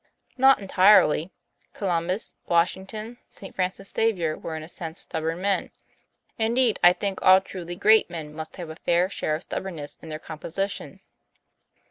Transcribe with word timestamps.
'Not 0.35 0.59
entirely. 0.59 1.31
Columbus, 1.73 2.33
Washington, 2.47 3.19
St. 3.29 3.55
Francis 3.55 3.91
Xavier 3.91 4.35
were 4.35 4.55
in 4.55 4.63
a 4.63 4.67
sense 4.67 5.01
stubborn 5.01 5.39
men. 5.41 5.69
Indeed, 6.39 6.79
I 6.83 6.91
think 6.91 7.21
all 7.21 7.39
truly 7.39 7.75
great 7.75 8.09
men 8.09 8.33
must 8.33 8.55
have 8.55 8.71
a 8.71 8.75
fair 8.77 9.11
share 9.11 9.35
of 9.35 9.43
stub 9.43 9.61
bornness 9.63 9.97
in 10.01 10.09
their 10.09 10.17
composition. 10.17 11.01